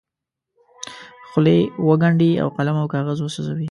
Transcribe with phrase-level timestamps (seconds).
[1.29, 1.57] خولې
[1.87, 3.59] وګنډي او قلم او کاغذ وسوځوي.